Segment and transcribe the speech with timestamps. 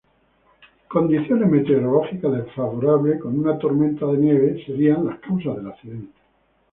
[0.87, 6.17] Condiciones meteorológicas desfavorables con una tormenta de nieve serían las causas del accidente.